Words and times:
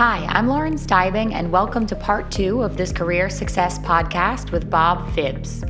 Hi, 0.00 0.24
I'm 0.30 0.48
Lauren 0.48 0.76
Steibing, 0.76 1.34
and 1.34 1.52
welcome 1.52 1.86
to 1.86 1.94
part 1.94 2.30
two 2.30 2.62
of 2.62 2.78
this 2.78 2.90
Career 2.90 3.28
Success 3.28 3.78
podcast 3.80 4.50
with 4.50 4.70
Bob 4.70 5.06
Phibbs. 5.08 5.68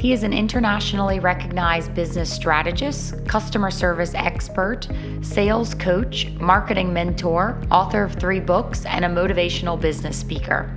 He 0.00 0.12
is 0.12 0.22
an 0.22 0.32
internationally 0.32 1.18
recognized 1.18 1.92
business 1.92 2.32
strategist, 2.32 3.26
customer 3.26 3.72
service 3.72 4.14
expert, 4.14 4.86
sales 5.20 5.74
coach, 5.74 6.30
marketing 6.34 6.92
mentor, 6.92 7.60
author 7.72 8.04
of 8.04 8.14
three 8.14 8.38
books, 8.38 8.86
and 8.86 9.04
a 9.04 9.08
motivational 9.08 9.80
business 9.80 10.16
speaker. 10.16 10.72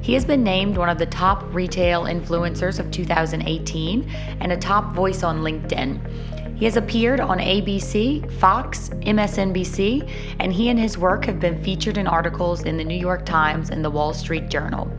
He 0.00 0.14
has 0.14 0.24
been 0.24 0.42
named 0.42 0.78
one 0.78 0.88
of 0.88 0.96
the 0.96 1.04
top 1.04 1.44
retail 1.52 2.04
influencers 2.04 2.78
of 2.78 2.90
2018 2.90 4.08
and 4.40 4.50
a 4.50 4.56
top 4.56 4.94
voice 4.94 5.22
on 5.22 5.40
LinkedIn. 5.40 6.45
He 6.56 6.64
has 6.64 6.78
appeared 6.78 7.20
on 7.20 7.38
ABC, 7.38 8.32
Fox, 8.40 8.88
MSNBC, 9.02 10.10
and 10.40 10.50
he 10.50 10.70
and 10.70 10.78
his 10.78 10.96
work 10.96 11.26
have 11.26 11.38
been 11.38 11.62
featured 11.62 11.98
in 11.98 12.06
articles 12.06 12.62
in 12.62 12.78
the 12.78 12.84
New 12.84 12.96
York 12.96 13.26
Times 13.26 13.68
and 13.68 13.84
the 13.84 13.90
Wall 13.90 14.14
Street 14.14 14.48
Journal. 14.48 14.90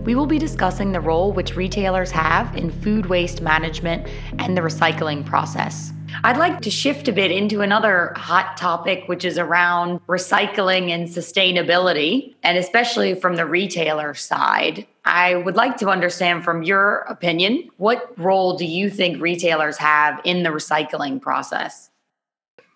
We 0.00 0.16
will 0.16 0.26
be 0.26 0.40
discussing 0.40 0.90
the 0.90 1.00
role 1.00 1.32
which 1.32 1.54
retailers 1.54 2.10
have 2.10 2.56
in 2.56 2.72
food 2.72 3.06
waste 3.06 3.40
management 3.40 4.08
and 4.40 4.56
the 4.56 4.62
recycling 4.62 5.24
process. 5.24 5.92
I'd 6.24 6.38
like 6.38 6.60
to 6.62 6.70
shift 6.70 7.06
a 7.06 7.12
bit 7.12 7.30
into 7.30 7.60
another 7.60 8.12
hot 8.16 8.56
topic, 8.56 9.04
which 9.06 9.24
is 9.24 9.38
around 9.38 10.04
recycling 10.08 10.90
and 10.90 11.06
sustainability, 11.06 12.34
and 12.42 12.58
especially 12.58 13.14
from 13.14 13.36
the 13.36 13.46
retailer 13.46 14.12
side. 14.12 14.86
I 15.06 15.36
would 15.36 15.54
like 15.54 15.76
to 15.78 15.88
understand 15.88 16.44
from 16.44 16.64
your 16.64 16.98
opinion, 17.08 17.70
what 17.76 18.12
role 18.18 18.56
do 18.56 18.64
you 18.64 18.90
think 18.90 19.22
retailers 19.22 19.76
have 19.78 20.20
in 20.24 20.42
the 20.42 20.50
recycling 20.50 21.22
process? 21.22 21.90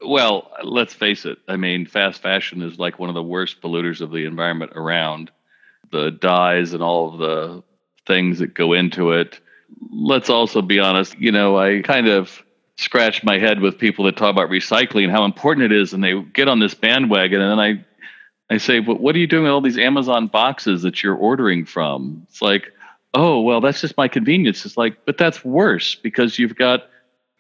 Well, 0.07 0.51
let's 0.63 0.95
face 0.95 1.27
it. 1.27 1.39
I 1.49 1.57
mean, 1.57 1.87
fast 1.87 2.23
fashion 2.23 2.63
is 2.63 2.79
like 2.79 2.99
one 2.99 3.11
of 3.11 3.15
the 3.15 3.23
worst 3.23 3.61
polluters 3.61 4.01
of 4.01 4.13
the 4.13 4.25
environment 4.25 4.73
around. 4.75 5.31
The 5.91 6.13
dyes 6.13 6.73
and 6.73 6.83
all 6.83 7.13
of 7.13 7.19
the 7.19 7.65
things 8.07 8.39
that 8.39 8.55
go 8.55 8.73
into 8.73 9.11
it. 9.11 9.41
Let's 9.93 10.31
also 10.31 10.63
be 10.63 10.79
honest, 10.79 11.19
you 11.19 11.33
know, 11.33 11.59
I 11.59 11.83
kind 11.83 12.09
of 12.09 12.43
scratch 12.77 13.23
my 13.25 13.39
head 13.39 13.61
with 13.61 13.77
people 13.77 14.05
that 14.05 14.17
talk 14.17 14.31
about 14.31 14.49
recycling 14.49 15.05
and 15.05 15.13
how 15.13 15.25
important 15.25 15.71
it 15.71 15.73
is, 15.73 15.93
and 15.93 16.03
they 16.03 16.21
get 16.33 16.49
on 16.49 16.61
this 16.61 16.75
bandwagon, 16.75 17.41
and 17.41 17.51
then 17.51 17.61
I 17.61 17.85
I 18.51 18.59
say, 18.59 18.81
what 18.81 19.15
are 19.15 19.19
you 19.19 19.29
doing 19.29 19.45
with 19.45 19.53
all 19.53 19.61
these 19.61 19.79
Amazon 19.79 20.27
boxes 20.27 20.83
that 20.83 21.03
you're 21.03 21.15
ordering 21.15 21.65
from? 21.65 22.27
It's 22.29 22.43
like, 22.43 22.73
oh, 23.15 23.41
well, 23.41 23.61
that's 23.61 23.81
just 23.81 23.97
my 23.97 24.09
convenience. 24.09 24.67
It's 24.67 24.77
like, 24.77 25.05
but 25.05 25.19
that's 25.19 25.45
worse 25.45 25.95
because 25.95 26.39
you've 26.39 26.57
got 26.57 26.89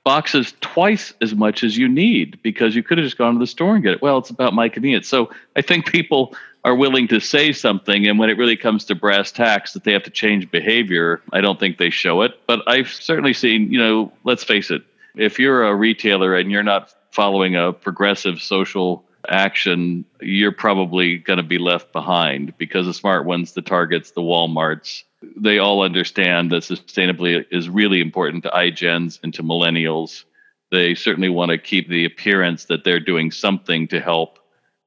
boxes 0.05 0.55
twice 0.61 1.13
as 1.21 1.35
much 1.35 1.63
as 1.63 1.77
you 1.77 1.89
need 1.89 2.41
because 2.43 2.75
you 2.75 2.83
could 2.83 2.99
have 2.99 3.05
just 3.05 3.19
gone 3.19 3.35
to 3.35 3.41
the 3.41 3.47
store 3.47 3.75
and 3.75 3.83
get 3.83 3.95
it. 3.95 4.03
Well, 4.03 4.19
it's 4.19 4.31
about 4.31 4.55
my 4.55 4.69
convenience. 4.69 5.09
So 5.09 5.31
I 5.57 5.63
think 5.63 5.87
people 5.87 6.35
are 6.65 6.75
willing 6.75 7.09
to 7.09 7.21
say 7.21 7.53
something, 7.53 8.07
and 8.07 8.19
when 8.19 8.29
it 8.29 8.37
really 8.37 8.57
comes 8.57 8.85
to 8.85 8.95
brass 8.95 9.33
tacks 9.33 9.73
that 9.73 9.85
they 9.85 9.93
have 9.93 10.03
to 10.03 10.11
change 10.11 10.51
behavior, 10.51 11.23
I 11.33 11.41
don't 11.41 11.59
think 11.59 11.79
they 11.79 11.91
show 11.91 12.23
it. 12.23 12.39
But 12.47 12.61
I've 12.67 12.89
certainly 12.89 13.33
seen, 13.33 13.73
you 13.73 13.79
know, 13.79 14.13
let's 14.25 14.45
face 14.45 14.71
it, 14.71 14.83
if 15.17 15.39
you're 15.39 15.65
a 15.67 15.75
retailer 15.75 16.37
and 16.37 16.51
you're 16.51 16.63
not 16.63 16.95
following 17.11 17.57
a 17.57 17.73
progressive 17.73 18.41
social 18.41 19.05
action, 19.31 20.05
you're 20.21 20.53
probably 20.53 21.19
going 21.19 21.39
to 21.39 21.43
be 21.43 21.59
left 21.59 21.93
behind 21.93 22.57
because 22.59 22.87
the 22.87 22.95
smart 22.95 23.25
ones, 23.25 23.53
the 23.53 23.63
Targets, 23.63 24.11
the 24.11 24.21
Walmarts, 24.21 25.05
they 25.37 25.59
all 25.59 25.83
understand 25.83 26.51
that 26.51 26.63
sustainability 26.63 27.45
is 27.51 27.69
really 27.69 28.01
important 28.01 28.43
to 28.43 28.51
iGens 28.51 29.21
and 29.23 29.33
to 29.35 29.43
millennials. 29.43 30.25
They 30.71 30.95
certainly 30.95 31.29
want 31.29 31.51
to 31.51 31.59
keep 31.59 31.89
the 31.89 32.05
appearance 32.05 32.67
that 32.67 32.85
they're 32.85 33.01
doing 33.01 33.31
something 33.31 33.89
to 33.89 34.01
help. 34.01 34.39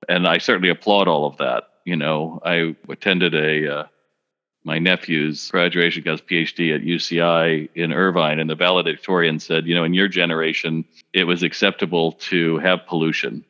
And 0.10 0.28
I 0.28 0.38
certainly 0.40 0.70
applaud 0.70 1.08
all 1.08 1.26
of 1.26 1.38
that. 1.38 1.64
You 1.86 1.96
know, 1.96 2.40
I 2.44 2.76
attended 2.90 3.36
a 3.36 3.80
uh, 3.80 3.88
my 4.64 4.80
nephew's 4.80 5.52
graduation, 5.52 6.04
got 6.04 6.12
his 6.12 6.22
PhD 6.22 6.74
at 6.74 6.82
UCI 6.82 7.70
in 7.76 7.92
Irvine, 7.92 8.40
and 8.40 8.50
the 8.50 8.56
valedictorian 8.56 9.40
said, 9.40 9.68
you 9.68 9.76
know, 9.76 9.84
in 9.84 9.94
your 9.94 10.08
generation, 10.08 10.86
it 11.12 11.26
was 11.26 11.44
acceptable 11.44 12.14
to 12.14 12.60
have 12.60 12.86
pollution. 12.88 13.44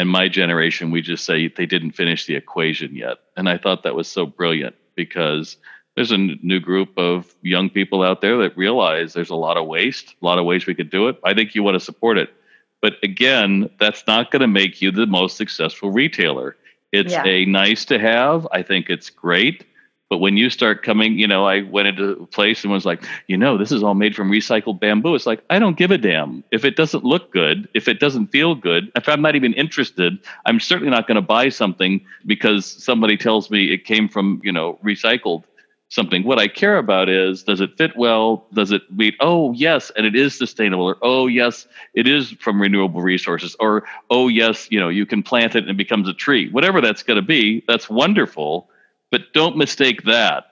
And 0.00 0.08
my 0.08 0.28
generation, 0.28 0.90
we 0.90 1.02
just 1.02 1.26
say 1.26 1.48
they 1.48 1.66
didn't 1.66 1.90
finish 1.90 2.24
the 2.24 2.34
equation 2.34 2.96
yet. 2.96 3.18
And 3.36 3.50
I 3.50 3.58
thought 3.58 3.82
that 3.82 3.94
was 3.94 4.08
so 4.08 4.24
brilliant 4.24 4.74
because 4.94 5.58
there's 5.94 6.10
a 6.10 6.16
new 6.16 6.58
group 6.58 6.96
of 6.96 7.34
young 7.42 7.68
people 7.68 8.02
out 8.02 8.22
there 8.22 8.38
that 8.38 8.56
realize 8.56 9.12
there's 9.12 9.28
a 9.28 9.34
lot 9.34 9.58
of 9.58 9.66
waste, 9.66 10.14
a 10.22 10.24
lot 10.24 10.38
of 10.38 10.46
ways 10.46 10.64
we 10.64 10.74
could 10.74 10.88
do 10.88 11.08
it. 11.08 11.18
I 11.22 11.34
think 11.34 11.54
you 11.54 11.62
want 11.62 11.74
to 11.74 11.80
support 11.80 12.16
it. 12.16 12.30
But 12.80 12.94
again, 13.02 13.68
that's 13.78 14.06
not 14.06 14.30
going 14.30 14.40
to 14.40 14.48
make 14.48 14.80
you 14.80 14.90
the 14.90 15.06
most 15.06 15.36
successful 15.36 15.90
retailer. 15.90 16.56
It's 16.92 17.12
yeah. 17.12 17.26
a 17.26 17.44
nice 17.44 17.84
to 17.84 17.98
have. 17.98 18.48
I 18.52 18.62
think 18.62 18.88
it's 18.88 19.10
great 19.10 19.66
but 20.10 20.18
when 20.18 20.36
you 20.36 20.50
start 20.50 20.82
coming, 20.82 21.20
you 21.20 21.28
know, 21.28 21.46
I 21.46 21.62
went 21.62 21.86
into 21.86 22.10
a 22.10 22.26
place 22.26 22.64
and 22.64 22.72
was 22.72 22.84
like, 22.84 23.04
you 23.28 23.36
know, 23.36 23.56
this 23.56 23.70
is 23.70 23.84
all 23.84 23.94
made 23.94 24.16
from 24.16 24.28
recycled 24.28 24.80
bamboo. 24.80 25.14
It's 25.14 25.24
like, 25.24 25.44
I 25.48 25.60
don't 25.60 25.76
give 25.76 25.92
a 25.92 25.98
damn. 25.98 26.42
If 26.50 26.64
it 26.64 26.74
doesn't 26.74 27.04
look 27.04 27.32
good, 27.32 27.68
if 27.74 27.86
it 27.86 28.00
doesn't 28.00 28.26
feel 28.26 28.56
good, 28.56 28.90
if 28.96 29.08
I'm 29.08 29.22
not 29.22 29.36
even 29.36 29.54
interested, 29.54 30.18
I'm 30.46 30.58
certainly 30.58 30.90
not 30.90 31.06
going 31.06 31.14
to 31.14 31.22
buy 31.22 31.48
something 31.48 32.04
because 32.26 32.66
somebody 32.66 33.16
tells 33.16 33.52
me 33.52 33.72
it 33.72 33.84
came 33.84 34.08
from, 34.08 34.40
you 34.42 34.50
know, 34.50 34.80
recycled 34.84 35.44
something. 35.90 36.24
What 36.24 36.40
I 36.40 36.48
care 36.48 36.78
about 36.78 37.08
is 37.08 37.44
does 37.44 37.60
it 37.60 37.76
fit 37.78 37.96
well? 37.96 38.46
Does 38.52 38.72
it 38.72 38.82
meet, 38.90 39.14
oh, 39.20 39.52
yes, 39.52 39.92
and 39.96 40.04
it 40.06 40.16
is 40.16 40.36
sustainable, 40.36 40.86
or 40.86 40.96
oh, 41.02 41.28
yes, 41.28 41.68
it 41.94 42.08
is 42.08 42.32
from 42.40 42.60
renewable 42.60 43.00
resources, 43.00 43.54
or 43.60 43.84
oh, 44.10 44.26
yes, 44.26 44.66
you 44.72 44.80
know, 44.80 44.88
you 44.88 45.06
can 45.06 45.22
plant 45.22 45.54
it 45.54 45.62
and 45.62 45.70
it 45.70 45.76
becomes 45.76 46.08
a 46.08 46.14
tree. 46.14 46.50
Whatever 46.50 46.80
that's 46.80 47.04
going 47.04 47.16
to 47.16 47.22
be, 47.22 47.62
that's 47.68 47.88
wonderful 47.88 48.69
but 49.10 49.32
don't 49.32 49.56
mistake 49.56 50.04
that 50.04 50.46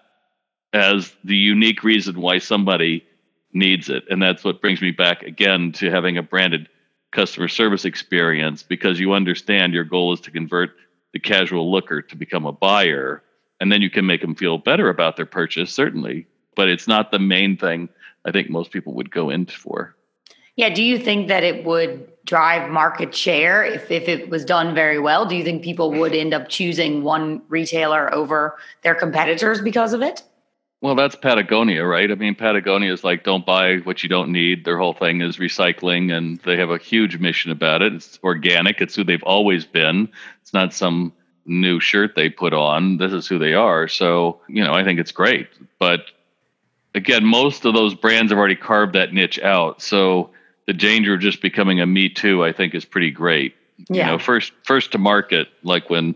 as 0.73 1.15
the 1.25 1.37
unique 1.37 1.83
reason 1.83 2.21
why 2.21 2.39
somebody 2.39 3.05
needs 3.53 3.89
it. 3.89 4.05
And 4.11 4.23
that's 4.23 4.45
what 4.45 4.61
brings 4.61 4.83
me 4.83 4.91
back 4.91 5.23
again 5.23 5.73
to 5.73 5.91
having 5.91 6.19
a 6.19 6.23
branded 6.23 6.69
customer 7.11 7.49
service 7.49 7.85
experience 7.85 8.63
because 8.63 9.01
you 9.01 9.13
understand 9.13 9.73
your 9.73 9.85
goal 9.85 10.13
is 10.13 10.21
to 10.21 10.31
convert 10.31 10.71
the 11.13 11.19
casual 11.19 11.71
looker 11.71 12.03
to 12.03 12.17
become 12.17 12.45
a 12.45 12.53
buyer. 12.53 13.23
And 13.61 13.73
then 13.73 13.81
you 13.81 13.91
can 13.91 14.07
make 14.07 14.21
them 14.21 14.35
feel 14.35 14.59
better 14.59 14.89
about 14.89 15.17
their 15.17 15.27
purchase, 15.27 15.73
certainly. 15.73 16.27
But 16.55 16.69
it's 16.69 16.87
not 16.87 17.11
the 17.11 17.19
main 17.19 17.57
thing 17.57 17.89
I 18.25 18.33
think 18.33 18.51
most 18.51 18.71
people 18.71 18.95
would 18.95 19.11
go 19.11 19.31
in 19.31 19.47
for. 19.47 19.97
Yeah. 20.57 20.71
Do 20.71 20.83
you 20.83 20.99
think 20.99 21.29
that 21.29 21.45
it 21.45 21.65
would 21.65 22.09
drive 22.28 22.71
market 22.71 23.15
share 23.15 23.65
if, 23.65 23.91
if 23.91 24.06
it 24.06 24.28
was 24.28 24.44
done 24.44 24.75
very 24.75 24.99
well? 24.99 25.25
Do 25.25 25.34
you 25.34 25.43
think 25.43 25.65
people 25.65 25.91
would 25.93 26.12
mm-hmm. 26.12 26.21
end 26.21 26.34
up 26.34 26.49
choosing 26.49 27.03
one 27.03 27.43
retailer 27.49 28.12
over 28.15 28.59
their 28.83 28.94
competitors 28.94 29.62
because 29.62 29.94
of 29.94 30.03
it? 30.03 30.22
Well, 30.81 30.94
that's 30.94 31.17
Patagonia, 31.17 31.84
right? 31.84 32.09
I 32.09 32.15
mean, 32.15 32.37
Patagonia 32.37 32.93
is 32.93 33.03
like, 33.03 33.25
don't 33.25 33.44
buy 33.44 33.78
what 33.78 34.03
you 34.03 34.09
don't 34.09 34.31
need. 34.31 34.65
Their 34.65 34.78
whole 34.78 34.93
thing 34.93 35.22
is 35.22 35.38
recycling, 35.38 36.17
and 36.17 36.38
they 36.41 36.56
have 36.56 36.71
a 36.71 36.78
huge 36.78 37.19
mission 37.19 37.50
about 37.50 37.83
it. 37.83 37.94
It's 37.94 38.21
organic, 38.22 38.81
it's 38.81 38.94
who 38.94 39.03
they've 39.03 39.22
always 39.25 39.65
been. 39.65 40.09
It's 40.43 40.53
not 40.53 40.72
some 40.72 41.12
new 41.47 41.81
shirt 41.81 42.15
they 42.15 42.28
put 42.28 42.53
on. 42.53 42.99
This 42.99 43.12
is 43.12 43.27
who 43.27 43.38
they 43.38 43.55
are. 43.55 43.88
So, 43.88 44.41
you 44.49 44.62
know, 44.62 44.75
I 44.75 44.84
think 44.84 45.00
it's 45.00 45.11
great. 45.11 45.49
But 45.81 46.03
again, 46.94 47.25
most 47.25 47.65
of 47.65 47.75
those 47.75 47.94
brands 47.94 48.31
have 48.31 48.38
already 48.38 48.55
carved 48.55 48.93
that 48.93 49.12
niche 49.12 49.41
out. 49.41 49.83
So, 49.83 50.31
the 50.69 50.75
danger 50.75 51.15
of 51.15 51.21
just 51.21 51.41
becoming 51.41 51.81
a 51.81 51.87
me 51.87 52.11
too, 52.11 52.45
I 52.45 52.53
think, 52.53 52.75
is 52.75 52.84
pretty 52.84 53.11
great. 53.11 53.56
Yeah. 53.89 54.05
You 54.05 54.12
know, 54.12 54.19
first 54.19 54.53
first 54.65 54.93
to 54.93 54.99
market, 54.99 55.49
like 55.62 55.89
when 55.89 56.15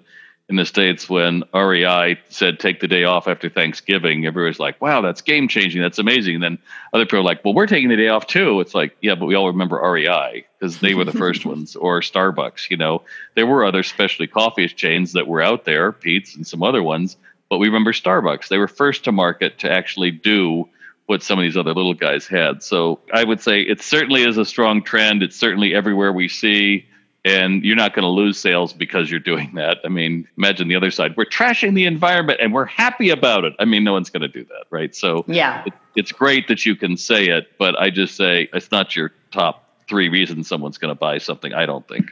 in 0.50 0.56
the 0.56 0.66
states 0.66 1.08
when 1.08 1.42
REI 1.54 2.20
said 2.28 2.60
take 2.60 2.80
the 2.80 2.86
day 2.86 3.04
off 3.04 3.26
after 3.26 3.48
Thanksgiving, 3.48 4.26
everybody's 4.26 4.60
like, 4.60 4.78
"Wow, 4.78 5.00
that's 5.00 5.22
game 5.22 5.48
changing. 5.48 5.80
That's 5.80 5.98
amazing." 5.98 6.34
And 6.34 6.44
then 6.44 6.58
other 6.92 7.06
people 7.06 7.20
are 7.20 7.22
like, 7.22 7.42
"Well, 7.42 7.54
we're 7.54 7.66
taking 7.66 7.88
the 7.88 7.96
day 7.96 8.08
off 8.08 8.26
too." 8.26 8.60
It's 8.60 8.74
like, 8.74 8.94
yeah, 9.00 9.14
but 9.14 9.24
we 9.24 9.34
all 9.34 9.46
remember 9.46 9.76
REI 9.76 10.44
because 10.58 10.80
they 10.80 10.92
were 10.92 11.06
the 11.06 11.12
first 11.12 11.46
ones, 11.52 11.74
or 11.74 12.00
Starbucks. 12.00 12.68
You 12.68 12.76
know, 12.76 13.02
there 13.34 13.46
were 13.46 13.64
other 13.64 13.82
specialty 13.82 14.30
coffee 14.30 14.68
chains 14.68 15.14
that 15.14 15.26
were 15.26 15.40
out 15.40 15.64
there, 15.64 15.92
Peet's 15.92 16.36
and 16.36 16.46
some 16.46 16.62
other 16.62 16.82
ones, 16.82 17.16
but 17.48 17.56
we 17.56 17.68
remember 17.68 17.92
Starbucks. 17.92 18.48
They 18.48 18.58
were 18.58 18.68
first 18.68 19.04
to 19.04 19.12
market 19.12 19.60
to 19.60 19.72
actually 19.72 20.10
do 20.10 20.68
what 21.06 21.22
some 21.22 21.38
of 21.38 21.42
these 21.42 21.56
other 21.56 21.74
little 21.74 21.94
guys 21.94 22.26
had. 22.26 22.62
So 22.62 23.00
I 23.12 23.24
would 23.24 23.40
say 23.40 23.62
it 23.62 23.82
certainly 23.82 24.22
is 24.22 24.38
a 24.38 24.44
strong 24.44 24.82
trend. 24.82 25.22
It's 25.22 25.36
certainly 25.36 25.74
everywhere 25.74 26.12
we 26.12 26.28
see. 26.28 26.86
And 27.24 27.64
you're 27.64 27.76
not 27.76 27.94
going 27.94 28.02
to 28.02 28.08
lose 28.08 28.38
sales 28.38 28.72
because 28.72 29.10
you're 29.10 29.20
doing 29.20 29.52
that. 29.54 29.78
I 29.84 29.88
mean, 29.88 30.28
imagine 30.36 30.68
the 30.68 30.76
other 30.76 30.90
side. 30.90 31.16
We're 31.16 31.24
trashing 31.24 31.74
the 31.74 31.86
environment 31.86 32.40
and 32.40 32.52
we're 32.52 32.64
happy 32.64 33.10
about 33.10 33.44
it. 33.44 33.52
I 33.58 33.64
mean, 33.64 33.84
no 33.84 33.92
one's 33.92 34.10
going 34.10 34.22
to 34.22 34.28
do 34.28 34.44
that, 34.44 34.64
right? 34.70 34.94
So 34.94 35.24
yeah, 35.28 35.64
it, 35.66 35.72
it's 35.94 36.12
great 36.12 36.48
that 36.48 36.64
you 36.66 36.76
can 36.76 36.96
say 36.96 37.26
it, 37.26 37.52
but 37.58 37.78
I 37.78 37.90
just 37.90 38.16
say 38.16 38.48
it's 38.52 38.70
not 38.70 38.96
your 38.96 39.12
top 39.30 39.68
three 39.88 40.08
reasons 40.08 40.48
someone's 40.48 40.78
going 40.78 40.90
to 40.90 40.98
buy 40.98 41.18
something. 41.18 41.52
I 41.52 41.66
don't 41.66 41.86
think. 41.86 42.06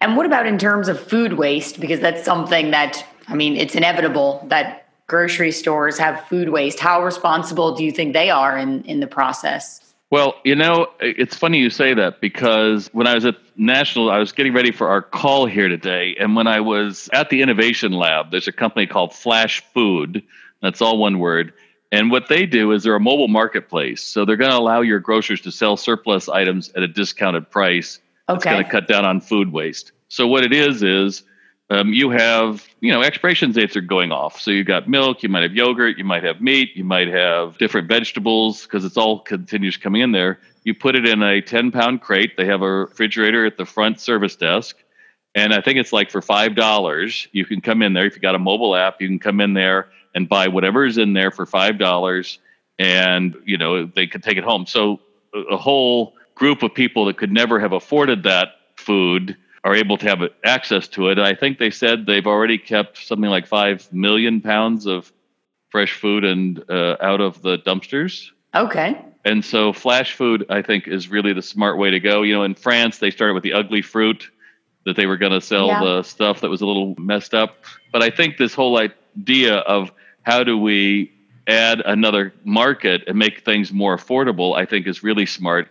And 0.00 0.16
what 0.16 0.26
about 0.26 0.46
in 0.46 0.58
terms 0.58 0.88
of 0.88 1.00
food 1.00 1.34
waste? 1.34 1.80
Because 1.80 2.00
that's 2.00 2.24
something 2.24 2.70
that 2.70 3.04
I 3.28 3.34
mean, 3.34 3.56
it's 3.56 3.74
inevitable 3.74 4.44
that 4.48 4.87
grocery 5.08 5.50
stores 5.50 5.98
have 5.98 6.24
food 6.28 6.50
waste. 6.50 6.78
How 6.78 7.02
responsible 7.02 7.74
do 7.74 7.82
you 7.82 7.90
think 7.90 8.12
they 8.12 8.30
are 8.30 8.56
in, 8.56 8.82
in 8.84 9.00
the 9.00 9.06
process? 9.06 9.80
Well, 10.10 10.34
you 10.44 10.54
know, 10.54 10.86
it's 11.00 11.36
funny 11.36 11.58
you 11.58 11.68
say 11.68 11.92
that 11.92 12.20
because 12.20 12.88
when 12.92 13.06
I 13.06 13.14
was 13.14 13.26
at 13.26 13.36
National, 13.56 14.10
I 14.10 14.18
was 14.18 14.32
getting 14.32 14.54
ready 14.54 14.70
for 14.70 14.88
our 14.88 15.02
call 15.02 15.44
here 15.46 15.68
today. 15.68 16.16
And 16.18 16.34
when 16.34 16.46
I 16.46 16.60
was 16.60 17.10
at 17.12 17.28
the 17.28 17.42
Innovation 17.42 17.92
Lab, 17.92 18.30
there's 18.30 18.48
a 18.48 18.52
company 18.52 18.86
called 18.86 19.14
Flash 19.14 19.62
Food. 19.74 20.22
That's 20.62 20.80
all 20.80 20.98
one 20.98 21.18
word. 21.18 21.52
And 21.92 22.10
what 22.10 22.28
they 22.28 22.46
do 22.46 22.72
is 22.72 22.84
they're 22.84 22.94
a 22.94 23.00
mobile 23.00 23.28
marketplace. 23.28 24.02
So 24.02 24.24
they're 24.24 24.36
going 24.36 24.50
to 24.50 24.58
allow 24.58 24.80
your 24.80 25.00
grocers 25.00 25.40
to 25.42 25.50
sell 25.50 25.76
surplus 25.76 26.28
items 26.28 26.70
at 26.70 26.82
a 26.82 26.88
discounted 26.88 27.50
price. 27.50 27.98
Okay. 28.30 28.50
going 28.50 28.64
to 28.64 28.70
cut 28.70 28.88
down 28.88 29.06
on 29.06 29.20
food 29.22 29.52
waste. 29.52 29.92
So 30.08 30.26
what 30.26 30.44
it 30.44 30.52
is 30.52 30.82
is 30.82 31.22
um, 31.70 31.92
you 31.92 32.10
have 32.10 32.66
you 32.80 32.92
know 32.92 33.02
expiration 33.02 33.52
dates 33.52 33.76
are 33.76 33.82
going 33.82 34.12
off. 34.12 34.40
So 34.40 34.50
you've 34.50 34.66
got 34.66 34.88
milk, 34.88 35.22
you 35.22 35.28
might 35.28 35.42
have 35.42 35.52
yogurt, 35.52 35.98
you 35.98 36.04
might 36.04 36.24
have 36.24 36.40
meat, 36.40 36.70
you 36.74 36.84
might 36.84 37.08
have 37.08 37.58
different 37.58 37.88
vegetables 37.88 38.62
because 38.62 38.84
it's 38.84 38.96
all 38.96 39.20
continues 39.20 39.76
coming 39.76 40.02
in 40.02 40.12
there. 40.12 40.40
You 40.64 40.74
put 40.74 40.96
it 40.96 41.06
in 41.06 41.22
a 41.22 41.40
ten 41.40 41.70
pound 41.70 42.00
crate. 42.00 42.36
They 42.36 42.46
have 42.46 42.62
a 42.62 42.70
refrigerator 42.70 43.44
at 43.44 43.56
the 43.56 43.66
front 43.66 44.00
service 44.00 44.36
desk. 44.36 44.76
And 45.34 45.52
I 45.52 45.60
think 45.60 45.78
it's 45.78 45.92
like 45.92 46.10
for 46.10 46.22
five 46.22 46.54
dollars, 46.56 47.28
you 47.32 47.44
can 47.44 47.60
come 47.60 47.82
in 47.82 47.92
there. 47.92 48.06
If 48.06 48.14
you 48.14 48.20
got 48.20 48.34
a 48.34 48.40
mobile 48.40 48.74
app, 48.74 49.00
you 49.00 49.08
can 49.08 49.18
come 49.18 49.40
in 49.40 49.54
there 49.54 49.90
and 50.14 50.28
buy 50.28 50.48
whatever 50.48 50.86
is 50.86 50.98
in 50.98 51.12
there 51.12 51.30
for 51.30 51.44
five 51.44 51.78
dollars, 51.78 52.38
and 52.78 53.36
you 53.44 53.58
know 53.58 53.84
they 53.84 54.06
could 54.06 54.22
take 54.22 54.38
it 54.38 54.44
home. 54.44 54.66
So 54.66 55.00
a 55.50 55.56
whole 55.56 56.14
group 56.34 56.62
of 56.62 56.72
people 56.72 57.04
that 57.06 57.18
could 57.18 57.32
never 57.32 57.60
have 57.60 57.72
afforded 57.72 58.22
that 58.22 58.48
food 58.76 59.36
are 59.64 59.74
able 59.74 59.96
to 59.98 60.08
have 60.08 60.20
access 60.44 60.88
to 60.88 61.08
it. 61.08 61.18
I 61.18 61.34
think 61.34 61.58
they 61.58 61.70
said 61.70 62.06
they've 62.06 62.26
already 62.26 62.58
kept 62.58 62.98
something 62.98 63.28
like 63.30 63.46
five 63.46 63.92
million 63.92 64.40
pounds 64.40 64.86
of 64.86 65.12
fresh 65.70 65.92
food 65.92 66.24
and 66.24 66.62
uh, 66.70 66.96
out 67.00 67.20
of 67.20 67.42
the 67.42 67.58
dumpsters. 67.58 68.28
Okay. 68.54 69.00
And 69.24 69.44
so 69.44 69.72
Flashfood, 69.72 70.46
I 70.48 70.62
think, 70.62 70.88
is 70.88 71.10
really 71.10 71.32
the 71.32 71.42
smart 71.42 71.76
way 71.76 71.90
to 71.90 72.00
go. 72.00 72.22
You 72.22 72.34
know, 72.34 72.44
in 72.44 72.54
France, 72.54 72.98
they 72.98 73.10
started 73.10 73.34
with 73.34 73.42
the 73.42 73.52
ugly 73.52 73.82
fruit 73.82 74.30
that 74.86 74.96
they 74.96 75.06
were 75.06 75.18
going 75.18 75.32
to 75.32 75.40
sell 75.40 75.66
Yeah. 75.66 75.84
the 75.84 76.02
stuff 76.02 76.40
that 76.40 76.48
was 76.48 76.62
a 76.62 76.66
little 76.66 76.94
messed 76.98 77.34
up. 77.34 77.56
But 77.92 78.02
I 78.02 78.08
think 78.10 78.38
this 78.38 78.54
whole 78.54 78.78
idea 78.78 79.56
of 79.56 79.92
how 80.22 80.44
do 80.44 80.56
we 80.56 81.12
add 81.46 81.80
another 81.84 82.32
market 82.44 83.04
and 83.06 83.18
make 83.18 83.44
things 83.44 83.72
more 83.72 83.96
affordable, 83.96 84.56
I 84.56 84.64
think 84.64 84.86
is 84.86 85.02
really 85.02 85.26
smart. 85.26 85.68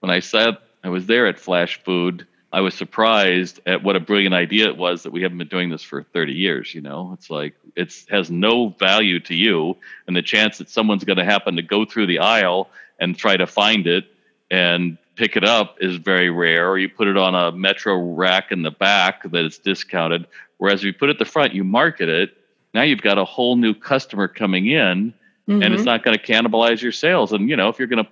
When 0.00 0.10
I 0.10 0.20
said 0.20 0.56
I 0.84 0.88
was 0.90 1.06
there 1.06 1.26
at 1.26 1.36
Flashfood, 1.36 2.26
I 2.52 2.62
was 2.62 2.74
surprised 2.74 3.60
at 3.66 3.82
what 3.82 3.96
a 3.96 4.00
brilliant 4.00 4.34
idea 4.34 4.68
it 4.68 4.76
was 4.76 5.02
that 5.02 5.12
we 5.12 5.22
haven't 5.22 5.38
been 5.38 5.48
doing 5.48 5.68
this 5.68 5.82
for 5.82 6.02
30 6.02 6.32
years. 6.32 6.74
You 6.74 6.80
know, 6.80 7.10
it's 7.12 7.28
like 7.28 7.54
it 7.76 7.94
has 8.08 8.30
no 8.30 8.70
value 8.70 9.20
to 9.20 9.34
you, 9.34 9.76
and 10.06 10.16
the 10.16 10.22
chance 10.22 10.58
that 10.58 10.70
someone's 10.70 11.04
going 11.04 11.18
to 11.18 11.24
happen 11.24 11.56
to 11.56 11.62
go 11.62 11.84
through 11.84 12.06
the 12.06 12.20
aisle 12.20 12.70
and 12.98 13.16
try 13.16 13.36
to 13.36 13.46
find 13.46 13.86
it 13.86 14.06
and 14.50 14.96
pick 15.14 15.36
it 15.36 15.44
up 15.44 15.76
is 15.80 15.96
very 15.96 16.30
rare. 16.30 16.70
Or 16.70 16.78
you 16.78 16.88
put 16.88 17.06
it 17.06 17.18
on 17.18 17.34
a 17.34 17.52
metro 17.52 17.96
rack 18.14 18.50
in 18.50 18.62
the 18.62 18.70
back 18.70 19.24
that 19.30 19.44
it's 19.44 19.58
discounted. 19.58 20.26
Whereas 20.56 20.80
if 20.80 20.84
you 20.86 20.92
put 20.94 21.10
it 21.10 21.12
at 21.12 21.18
the 21.18 21.24
front, 21.24 21.52
you 21.54 21.64
market 21.64 22.08
it. 22.08 22.34
Now 22.72 22.82
you've 22.82 23.02
got 23.02 23.18
a 23.18 23.24
whole 23.24 23.56
new 23.56 23.74
customer 23.74 24.26
coming 24.26 24.66
in, 24.66 25.12
and 25.48 25.74
it's 25.74 25.82
Mhm. 25.82 25.86
not 25.86 26.02
going 26.02 26.16
to 26.16 26.22
cannibalize 26.24 26.80
your 26.80 26.92
sales. 26.92 27.32
And 27.32 27.48
you 27.50 27.56
know, 27.56 27.68
if 27.68 27.78
you're 27.78 27.88
going 27.88 28.04
to 28.04 28.10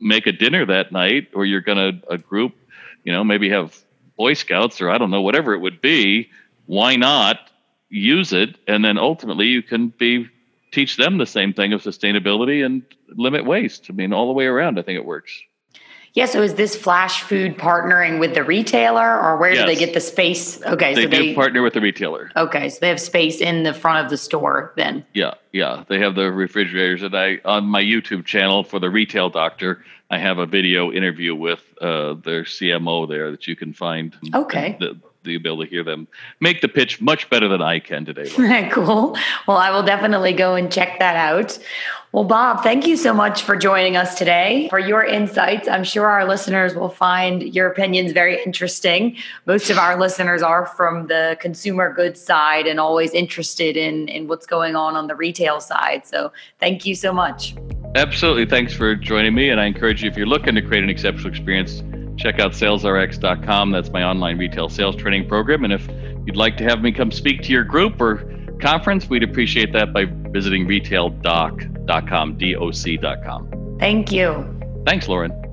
make 0.00 0.26
a 0.26 0.32
dinner 0.32 0.66
that 0.66 0.92
night, 0.92 1.28
or 1.34 1.46
you're 1.46 1.60
going 1.62 1.78
to 1.78 2.12
a 2.12 2.18
group, 2.18 2.54
you 3.04 3.12
know, 3.12 3.24
maybe 3.24 3.50
have 3.50 3.76
Boy 4.16 4.34
Scouts 4.34 4.80
or 4.80 4.90
I 4.90 4.98
don't 4.98 5.10
know, 5.10 5.22
whatever 5.22 5.54
it 5.54 5.60
would 5.60 5.80
be, 5.80 6.30
why 6.66 6.96
not 6.96 7.38
use 7.88 8.32
it? 8.32 8.58
And 8.66 8.84
then 8.84 8.98
ultimately 8.98 9.46
you 9.46 9.62
can 9.62 9.88
be 9.88 10.28
teach 10.72 10.96
them 10.96 11.18
the 11.18 11.26
same 11.26 11.52
thing 11.52 11.72
of 11.72 11.82
sustainability 11.82 12.64
and 12.64 12.82
limit 13.08 13.44
waste. 13.44 13.86
I 13.88 13.94
mean, 13.94 14.12
all 14.12 14.26
the 14.26 14.32
way 14.34 14.46
around, 14.46 14.78
I 14.78 14.82
think 14.82 14.96
it 14.96 15.04
works. 15.04 15.32
Yeah. 16.14 16.26
So 16.26 16.42
is 16.42 16.54
this 16.54 16.76
Flashfood 16.76 17.56
partnering 17.56 18.18
with 18.18 18.34
the 18.34 18.42
retailer 18.42 19.20
or 19.20 19.36
where 19.36 19.54
do 19.54 19.64
they 19.66 19.76
get 19.76 19.94
the 19.94 20.00
space? 20.00 20.62
Okay. 20.62 20.94
They 20.94 21.02
so 21.02 21.08
they, 21.08 21.34
partner 21.34 21.62
with 21.62 21.74
the 21.74 21.80
retailer. 21.80 22.30
okay. 22.36 22.68
So 22.68 22.78
they 22.80 22.88
have 22.88 23.00
space 23.00 23.40
in 23.40 23.62
the 23.62 23.74
front 23.74 24.04
of 24.04 24.10
the 24.10 24.16
store 24.16 24.72
then. 24.76 25.04
Yeah, 25.14 25.34
yeah. 25.52 25.84
They 25.88 25.98
have 26.00 26.14
the 26.14 26.30
refrigerators, 26.30 27.02
and 27.02 27.14
I 27.16 27.40
on 27.44 27.64
my 27.64 27.82
YouTube 27.82 28.24
channel 28.24 28.64
for 28.64 28.78
the 28.78 28.90
retail 28.90 29.30
doctor, 29.30 29.84
I 30.10 30.18
have 30.18 30.38
a 30.38 30.46
video 30.46 30.90
interview 30.90 31.34
with 31.34 31.62
uh, 31.80 32.14
their 32.14 32.44
CMO 32.44 33.08
there 33.08 33.30
that 33.30 33.46
you 33.46 33.56
can 33.56 33.72
find. 33.72 34.16
Okay. 34.34 34.76
The, 34.80 34.98
the 35.24 35.34
ability 35.34 35.68
to 35.68 35.76
hear 35.76 35.84
them 35.84 36.08
make 36.40 36.60
the 36.60 36.68
pitch 36.68 37.00
much 37.00 37.28
better 37.30 37.48
than 37.48 37.62
I 37.62 37.78
can 37.78 38.04
today. 38.04 38.28
Cool. 38.70 39.16
Well, 39.46 39.56
I 39.56 39.70
will 39.70 39.82
definitely 39.82 40.32
go 40.32 40.54
and 40.54 40.70
check 40.70 40.98
that 40.98 41.16
out. 41.16 41.58
Well, 42.12 42.24
Bob, 42.24 42.62
thank 42.62 42.86
you 42.86 42.96
so 42.96 43.12
much 43.12 43.42
for 43.42 43.54
joining 43.54 43.96
us 43.96 44.14
today 44.14 44.66
for 44.70 44.78
your 44.78 45.04
insights. 45.04 45.68
I'm 45.68 45.84
sure 45.84 46.06
our 46.06 46.26
listeners 46.26 46.74
will 46.74 46.88
find 46.88 47.42
your 47.54 47.68
opinions 47.68 48.12
very 48.12 48.42
interesting. 48.42 49.16
Most 49.44 49.68
of 49.68 49.76
our 49.76 49.98
listeners 49.98 50.42
are 50.42 50.64
from 50.64 51.08
the 51.08 51.36
consumer 51.38 51.92
goods 51.92 52.20
side 52.20 52.66
and 52.66 52.80
always 52.80 53.12
interested 53.12 53.76
in, 53.76 54.08
in 54.08 54.26
what's 54.26 54.46
going 54.46 54.74
on 54.74 54.96
on 54.96 55.06
the 55.06 55.14
retail 55.14 55.60
side. 55.60 56.06
So 56.06 56.32
thank 56.58 56.86
you 56.86 56.94
so 56.94 57.12
much. 57.12 57.54
Absolutely. 57.94 58.46
Thanks 58.46 58.72
for 58.72 58.94
joining 58.94 59.34
me. 59.34 59.50
And 59.50 59.60
I 59.60 59.66
encourage 59.66 60.02
you, 60.02 60.10
if 60.10 60.16
you're 60.16 60.26
looking 60.26 60.54
to 60.54 60.62
create 60.62 60.84
an 60.84 60.90
exceptional 60.90 61.28
experience, 61.28 61.82
check 62.18 62.38
out 62.40 62.52
salesrx.com. 62.52 63.70
That's 63.70 63.90
my 63.90 64.02
online 64.02 64.38
retail 64.38 64.68
sales 64.68 64.96
training 64.96 65.28
program. 65.28 65.64
And 65.64 65.72
if 65.72 65.88
you'd 66.26 66.36
like 66.36 66.56
to 66.58 66.64
have 66.64 66.82
me 66.82 66.92
come 66.92 67.10
speak 67.10 67.42
to 67.42 67.52
your 67.52 67.64
group 67.64 68.00
or 68.00 68.24
conference, 68.60 69.08
we'd 69.08 69.22
appreciate 69.22 69.72
that 69.72 69.92
by 69.92 70.04
visiting 70.04 70.66
retaildoc.com, 70.66 72.36
D-O-C.com. 72.36 73.76
Thank 73.78 74.12
you. 74.12 74.60
Thanks, 74.84 75.08
Lauren. 75.08 75.47